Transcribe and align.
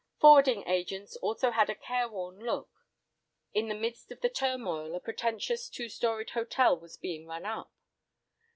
Forwarding 0.19 0.67
agents 0.67 1.15
also 1.17 1.51
had 1.51 1.69
a 1.69 1.75
careworn 1.75 2.39
look. 2.39 2.71
In 3.53 3.67
the 3.67 3.75
midst 3.75 4.09
of 4.11 4.21
the 4.21 4.29
turmoil, 4.29 4.95
a 4.95 4.99
pretentious 4.99 5.69
two 5.69 5.89
storied 5.89 6.31
hotel 6.31 6.75
was 6.75 6.97
being 6.97 7.27
run 7.27 7.45
up. 7.45 7.71